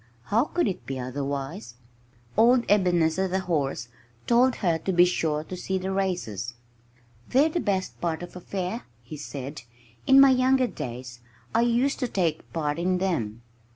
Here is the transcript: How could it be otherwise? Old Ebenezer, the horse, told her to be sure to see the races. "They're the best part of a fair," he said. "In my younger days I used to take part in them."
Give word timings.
How 0.23 0.45
could 0.45 0.67
it 0.67 0.87
be 0.87 0.99
otherwise? 0.99 1.75
Old 2.35 2.65
Ebenezer, 2.67 3.27
the 3.27 3.41
horse, 3.41 3.87
told 4.25 4.55
her 4.55 4.79
to 4.79 4.91
be 4.91 5.05
sure 5.05 5.43
to 5.43 5.55
see 5.55 5.77
the 5.77 5.91
races. 5.91 6.55
"They're 7.29 7.49
the 7.49 7.59
best 7.59 8.01
part 8.01 8.23
of 8.23 8.35
a 8.35 8.41
fair," 8.41 8.85
he 9.03 9.15
said. 9.15 9.61
"In 10.07 10.19
my 10.19 10.31
younger 10.31 10.65
days 10.65 11.19
I 11.53 11.61
used 11.61 11.99
to 11.99 12.07
take 12.07 12.51
part 12.51 12.79
in 12.79 12.97
them." 12.97 13.43